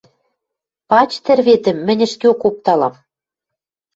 [0.89, 2.93] Пач тӹрветӹм, мӹнь ӹшкеок опталам.